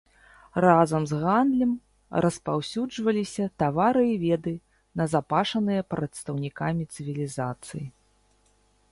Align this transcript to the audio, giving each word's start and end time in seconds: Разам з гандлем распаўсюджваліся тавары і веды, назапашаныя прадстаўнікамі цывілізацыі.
Разам 0.65 1.03
з 1.09 1.17
гандлем 1.23 1.73
распаўсюджваліся 2.25 3.45
тавары 3.63 4.01
і 4.11 4.15
веды, 4.23 4.53
назапашаныя 5.01 5.81
прадстаўнікамі 5.95 6.83
цывілізацыі. 6.97 7.83